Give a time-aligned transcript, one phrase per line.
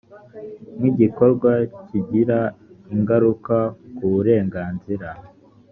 [0.77, 1.51] nk igikorwa
[1.87, 2.39] kigira
[2.93, 3.57] ingaruka
[3.95, 5.09] ku burenganzira